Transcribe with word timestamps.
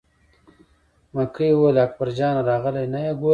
مکۍ 1.15 1.49
وویل: 1.55 1.77
اکبر 1.85 2.09
جان 2.17 2.35
راغلی 2.49 2.85
نه 2.93 2.99
یې 3.05 3.13
ګورې. 3.21 3.29